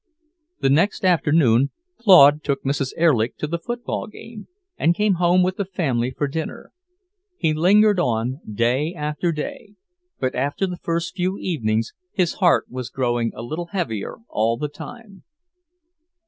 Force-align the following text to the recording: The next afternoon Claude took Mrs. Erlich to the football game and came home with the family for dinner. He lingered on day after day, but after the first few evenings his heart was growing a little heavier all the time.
The 0.61 0.69
next 0.71 1.05
afternoon 1.05 1.69
Claude 1.99 2.41
took 2.43 2.63
Mrs. 2.63 2.91
Erlich 2.97 3.37
to 3.37 3.45
the 3.45 3.59
football 3.59 4.07
game 4.07 4.47
and 4.75 4.95
came 4.95 5.17
home 5.21 5.43
with 5.43 5.57
the 5.57 5.63
family 5.65 6.09
for 6.09 6.27
dinner. 6.27 6.71
He 7.37 7.53
lingered 7.53 7.99
on 7.99 8.39
day 8.51 8.95
after 8.95 9.31
day, 9.31 9.75
but 10.19 10.33
after 10.33 10.65
the 10.65 10.77
first 10.77 11.15
few 11.15 11.37
evenings 11.37 11.93
his 12.13 12.33
heart 12.41 12.65
was 12.67 12.89
growing 12.89 13.31
a 13.35 13.43
little 13.43 13.67
heavier 13.73 14.15
all 14.27 14.57
the 14.57 14.69
time. 14.69 15.21